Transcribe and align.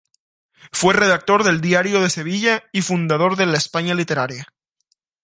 Fue 0.71 0.95
redactor 0.95 1.43
del 1.43 1.61
"Diario 1.61 2.01
de 2.01 2.09
Sevilla" 2.09 2.63
y 2.71 2.81
fundador 2.81 3.35
de 3.35 3.45
"La 3.45 3.57
España 3.59 3.93
Literaria". 3.93 4.47